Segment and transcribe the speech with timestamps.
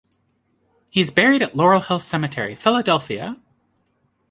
[0.89, 3.37] He is buried at Laurel Hill Cemetery, Philadelphia.